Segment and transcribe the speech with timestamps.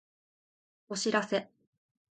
[0.89, 1.51] お知らせ